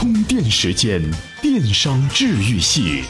[0.00, 0.98] 充电时间，
[1.42, 3.02] 电商治愈系。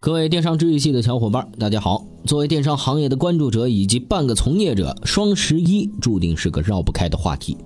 [0.00, 2.04] 各位电商治愈系的小伙伴，大家好。
[2.26, 7.56] 作为电商行业的关注者以及半个从业者，双十一注定是个绕不开的话题。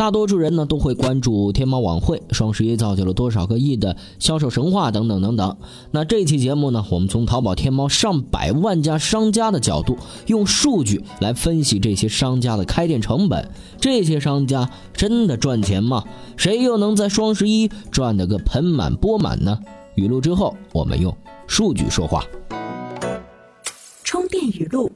[0.00, 5.54] 大多数人呢都会关注天猫晚会，双十一造就了多少个亿的销售神话等等等等。
[5.90, 13.46] 那这期节目呢，我们从淘宝天猫上百万家商家的角度，用数据来分析这些商家的开店成本。
[13.78, 16.02] 这些商家真的赚钱吗？
[16.34, 19.58] 谁又能在双十一赚得个盆满钵满呢？
[19.96, 21.14] 语录之后，我们用
[21.46, 22.24] 数据说话。
[24.02, 24.90] 充电语录。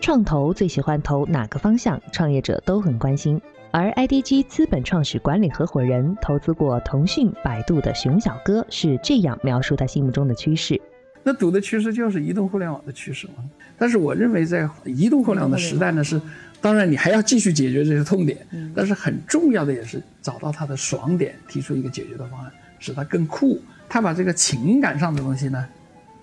[0.00, 2.00] 创投最喜欢投哪个方向？
[2.12, 3.40] 创业者都很关心。
[3.72, 10.80] 而 IDG 资本创始管理合伙人投资过腾讯、百度的熊小哥是这样描述他心目中的趋势：
[11.22, 13.44] 那赌的趋势就是移动互联网的趋势嘛。
[13.76, 16.18] 但是我认为，在移动互联网的时代呢，是
[16.60, 18.38] 当然你还要继续解决这些痛点，
[18.74, 23.60] 但是很重要的也是找到它的爽点，提出一个解决的方案，使它更酷。
[23.88, 25.66] 他把这个情感上的东西呢，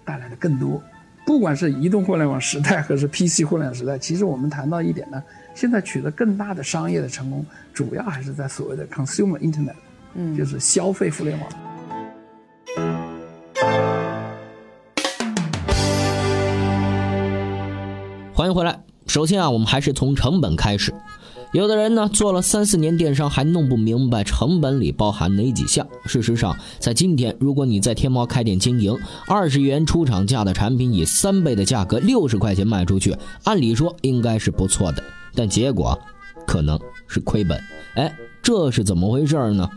[0.04, 0.82] 带来的更多。
[1.26, 5.22] 不管是移动互联网时代， 还是 PC 互联网时代，其实我们谈到一点呢，
[5.56, 9.74] 现在取得更大的商业的成功，主要还是在所谓的 consumer internet，
[10.16, 11.50] 嗯，就是消费互联网。
[18.34, 18.78] 欢迎回来。
[19.08, 20.94] 首先啊，我们还是从成本开始。
[21.54, 25.88] 有的人呢做了三四年电商，还弄不明白成本里包含哪几项。
[26.04, 35.04] 事实上，在今天，如果你在天猫开店经营，二十元出厂价的产品以三倍的价格六十块钱卖出去，按理说应该是不错的，
[35.36, 35.98] 但结果
[36.48, 37.62] 可能是亏本。
[37.94, 39.70] 哎，这是怎么回事呢？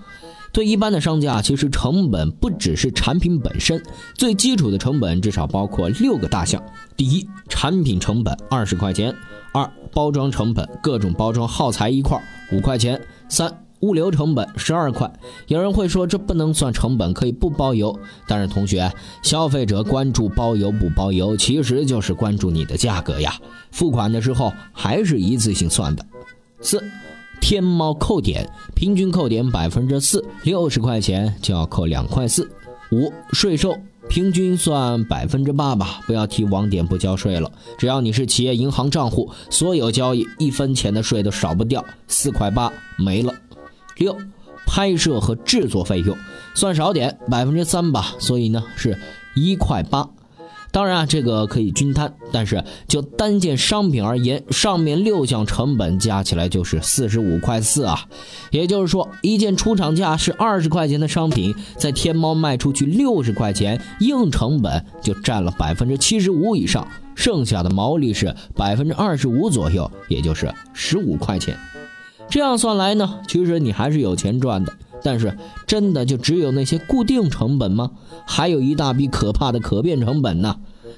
[0.57, 3.83] 对一般的商家，其实成本不只是产品本身，
[4.15, 6.63] 最基础的成本至少包括六个大项。
[6.97, 9.15] 第一，产品成本二十块钱。
[9.53, 12.19] 二、包装成本，各种包装耗材一块
[12.51, 12.99] 五块钱。
[13.29, 15.13] 三、物流成本十二块。
[15.47, 17.95] 有人会说这不能算成本，可以不包邮。
[18.27, 18.91] 但是同学，
[19.23, 23.35] 消费者关注包邮不包邮，其实就是关注你的价格呀。
[23.73, 26.03] 付款的时候还是一次性算的。
[26.63, 26.83] 四、
[27.41, 32.51] 天猫扣点，平均扣点百分之四，六十块钱就要扣两块四。
[32.93, 33.77] 五、税收。
[34.09, 37.51] 平均算百分之八吧，不要提网点不交税了。
[37.77, 43.35] 只要你是企业银行账户，所有交易一分钱的税都少不掉，四块八没了。
[43.97, 44.17] 六，
[44.65, 46.17] 拍摄和制作费用
[46.55, 48.97] 算少点，百分之三吧，所以呢是
[49.35, 50.09] 一块八。
[50.77, 58.05] 当然啊，这个可以均摊，但是就单件商品而言，上面六项成本加起来就是四十五块四啊。
[58.51, 71.57] 也就是说，一件出厂价是二十块钱的商品，在天猫卖出去六十块钱，硬成本就占了百分之七十五以上，剩下的毛利是百分之二十五左右，也就是十五块钱。
[72.29, 74.71] 这样算来呢，其实你还是有钱赚的。
[75.07, 77.93] 但是，真的就只有那些固定成本吗？
[78.27, 80.57] 还有一大笔可怕的可变成本呢。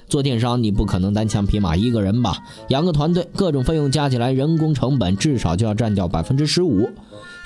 [0.08, 2.38] 做电商，你不可能单枪匹马一个人吧？
[2.68, 6.88] 养个团队，各种费用加起来，人工成本至少就要占掉百分之十五。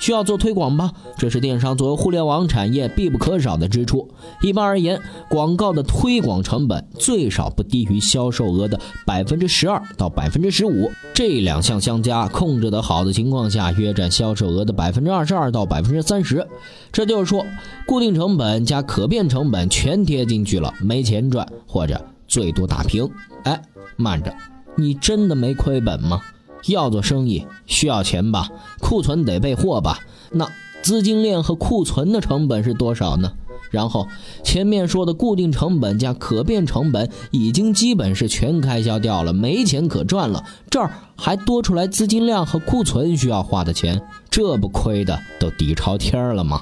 [0.03, 0.91] 需要做推广吧？
[1.17, 4.05] 这是电商作为互联网产业必不可少的支出。
[4.41, 4.99] 一般而言，
[5.29, 10.91] 广告的推广成本最少不低于销售额的百分之十二到百分之十五。
[11.13, 16.45] 这两项相加，控制得好的情况下，约占销售额的百分之二十二到百分之三十。
[16.91, 17.45] 这就是说，
[17.87, 21.97] 固定成本加可变成本全贴进去了，没钱赚，或者。
[22.25, 23.07] 最多打平，
[23.43, 23.61] 哎，
[23.95, 24.33] 慢着，
[24.75, 26.19] 你真的没亏本吗？
[26.67, 29.99] 要做生意需要钱吧，库存得备货吧，
[30.31, 30.47] 那
[30.81, 33.33] 资金链和库存的成本是多少呢？
[33.71, 34.07] 然后
[34.43, 46.61] 前面说的固定成本加可变成本已经基本是全开销掉了，没钱可赚了，这儿还多出来资金量和库存需要花的钱，这不亏的都底朝天了吗？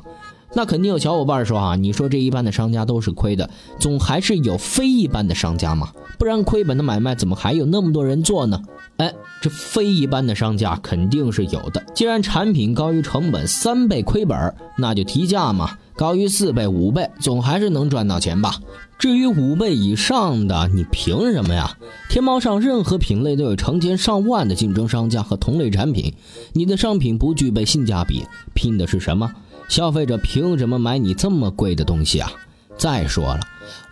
[0.54, 5.90] 那肯定有小伙伴说啊，你说这一般的商家都是亏的，总还是有非一般的商家嘛？
[6.18, 8.62] 不然亏本的买卖怎么还有那么多人做呢？
[8.98, 11.84] 哎，这非一般的商家肯定是有的。
[11.96, 18.56] 既然产品高于成本三倍亏本，那就提价嘛，高于四倍、五倍，总还是能赚到钱吧？
[19.00, 21.76] 至于五倍以上的，你凭什么呀？
[22.08, 26.14] 天猫上任何品类都有成千上万的竞争商家和同类产品，
[26.54, 28.24] 你的商品不具备性价比，
[28.54, 29.34] 拼的是什么？
[29.68, 32.32] 消费者凭什么买你这么贵的东西啊？
[32.78, 33.40] 再说了，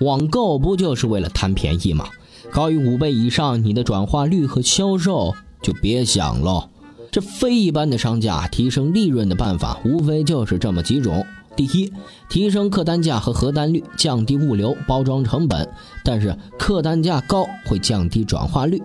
[0.01, 2.05] 网购不就是为了贪便宜吗？
[2.51, 6.69] 高于五倍以上，你的转化率和销售就别想喽。
[7.11, 11.25] 这非一般的商家提升利润的办法，无非就是这么几种：
[11.55, 11.91] 第一，
[12.29, 15.67] 提升客单价和核单率，降低物流包装成本，
[16.03, 18.79] 但是客单价高会降低转化率；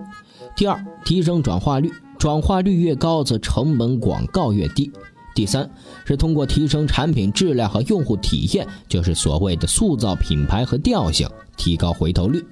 [0.57, 4.91] 第二，提升转化率，转化率越高，则成本广告越低。
[5.35, 5.69] 第三
[6.05, 12.43] 是通过提升产品质量和用户体验，就是所谓的塑造品牌和调性，提高回头率。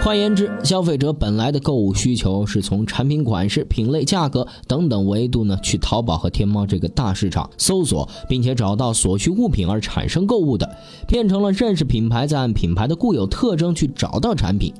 [0.00, 14.72] 换言之，消费者本来的购物需求是从产品款式、品类、价格等等维度呢，去淘宝和天猫这个大市场搜索，并且找到所需物品而产生购物的，变成了认识品牌，再按品牌的固有特征去找到产品，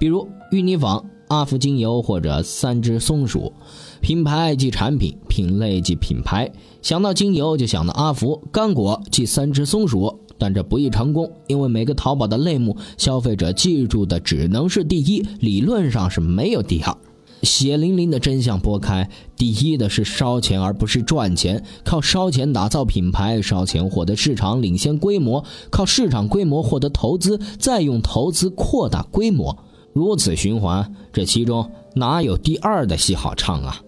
[0.00, 3.52] 比如芋泥坊、阿芙精油或者三只松鼠。
[4.00, 6.50] 品牌即产品，品类即品牌。
[6.80, 10.18] 想到精油就想到阿芙，干果即三只松鼠。
[10.42, 16.96] 但这不易成功，因为每个淘宝的类目，消费者记住的只能是第一，理论上是没有第二。
[17.44, 29.56] 血淋淋的真相拨开，第一的是烧钱而不是赚钱，靠烧钱打造品牌，烧钱获得市场领先规模，靠市场规模获得投资，再用投资扩大规模，
[29.92, 33.80] 如此循环，这其中哪有第二的戏好唱啊？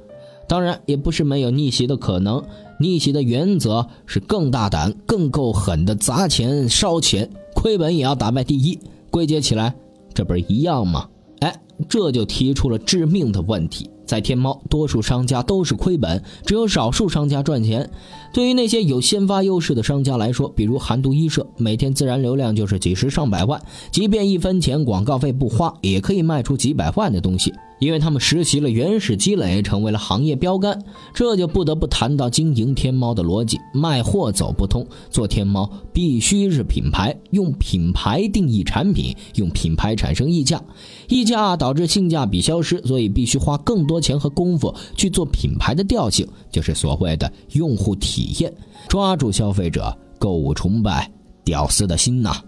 [0.49, 2.43] 当然，也不是没有逆袭的可能。
[2.81, 8.79] 逆袭的原则是更大胆、更够狠的砸钱、烧钱，亏本也要打败第一。
[9.11, 9.75] 归结起来，
[10.13, 11.09] 这不是一样吗？
[11.41, 11.55] 哎，
[11.89, 13.89] 这就提出了致命的问题。
[14.05, 17.89] 在天猫，多数商家都是亏本，只有少数商家赚钱。
[18.35, 23.59] 对于那些有先发优势的商家来说，比如韩都衣舍，每天自然流量就是几十上百万，
[23.91, 27.55] 即便一分钱广告费不花，也可以卖出几百万的东西。
[27.79, 30.83] 因为他们实习了原始积累，成为了行业标杆，
[31.13, 33.59] 这就不得不谈到经营天猫的逻辑。
[33.73, 40.63] 卖货走不通，做天猫必须是品牌，用品牌定义产品，用品牌产生溢价，
[41.09, 48.53] 溢价导致性价比消失，所以必须花更多钱和功夫去做品牌的调性，就是所谓的用户体验，
[48.89, 51.11] 抓住消费者购物崇拜
[51.45, 52.41] 屌丝的心呐。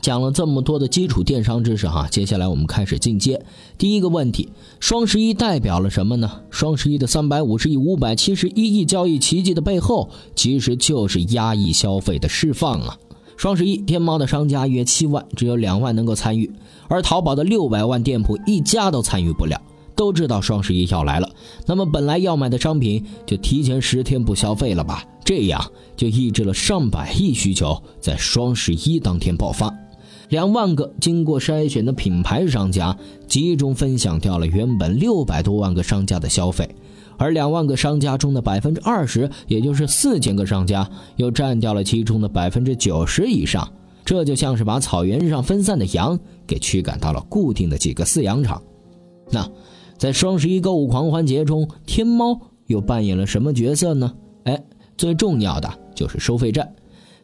[0.00, 3.44] 讲了这么多的基础电商知识哈，接下来我们开始进阶。
[3.78, 4.48] 第一个问题，
[4.80, 6.40] 双十一代表了什么呢？
[6.50, 12.98] 双十一的三百五十亿、五百七十一亿交易奇迹的背后，其实就是压抑消费的释放啊。
[13.36, 16.50] 双十一，天猫的商家约七万，只有两万能够参与，
[16.88, 19.60] 而淘宝的六百万店铺一家都参与不了。
[19.94, 21.30] 都知道双十一要来了，
[21.66, 25.04] 那么本来要买的商品就提前十天不消费了吧？
[25.24, 25.64] 这样
[25.96, 29.72] 就抑制了上百亿需求在双十一当天爆发。
[30.32, 32.96] 两万个经过筛选的品牌商家
[33.26, 36.74] 集中分享掉了原本六百多万个商家的消费，
[37.18, 43.70] 而两万个商家中的百分之二十，也就是四千个商家，又占掉了其中的百分之九十以上。
[44.06, 48.62] 这就像是把草原上分散的羊给驱赶到了固定的几个饲养场。
[49.30, 49.46] 那
[49.98, 54.10] 在双十一购物狂欢节中，天猫又扮演了什么角色呢？
[54.44, 54.58] 哎，
[54.96, 56.74] 最重要的就是收费站。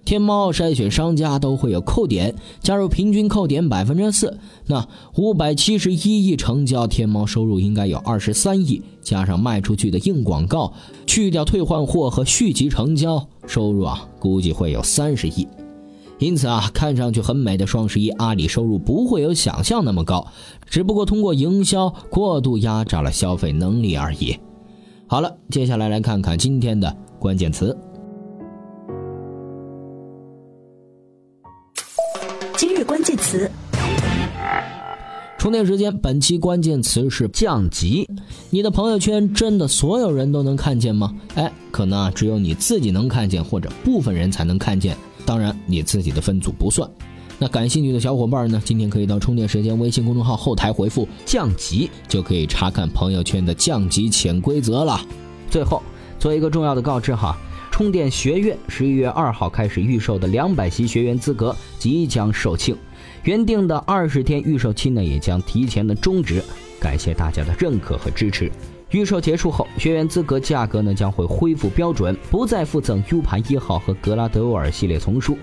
[0.09, 10.73] 天猫筛选商家都会有扣点，加入平均扣点百分之四，那五百七十一亿成交，天猫收入应该有二十三亿，加上卖出去的硬广告，
[11.07, 15.47] 去掉退换货和续集成交，收入啊估计会有三十亿。
[16.19, 20.27] 因此啊，看上去很美的双十一，阿里收入不会有想象那么高，
[20.71, 24.39] 只不过通过营销过度压榨了消费能力而已。
[25.07, 27.77] 好了，接下来来看看今天的关键词。
[33.29, 33.51] 词，
[35.37, 35.95] 充电时间。
[35.99, 38.09] 本期关键词是降级。
[38.49, 41.15] 你的朋友圈真的所有人都能看见吗？
[41.35, 44.97] 哎，可能啊，只有你自己能看见，或者部分人才能看见。
[45.27, 46.89] 当然，你自己的分组不算。
[47.39, 54.99] 那感兴趣的小伙伴呢，今天可以到充电时间微信公众号后台回复“降级”，就可以查看朋友圈的降级潜规则了。
[55.51, 55.83] 最后
[56.19, 57.37] 做一个重要的告知哈。
[57.71, 62.75] 充电学院十一月二号开始预售的两百席学员资格即将售罄，
[63.29, 66.43] 原定的二十天预售期呢也将提前的终止。
[66.81, 68.51] 感谢大家的认可和支持。
[68.93, 75.37] 预售结束后，学员资格价格呢将会恢复标准，不再附赠 U 盘一号和格拉德沃尔系列丛书。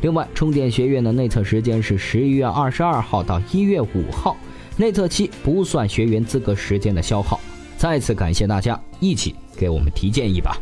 [0.00, 4.34] 另外，充电学院的内测时间是十一月二十二号到一月五号，
[4.78, 7.38] 内测期不算学员资格时间的消耗。
[7.76, 10.56] 再次感谢大家一起给我们提建议吧。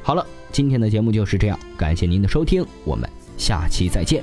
[0.00, 0.24] 好了。
[0.52, 4.22] 今天的节目就是这样，感谢您的收听，我们下期再见。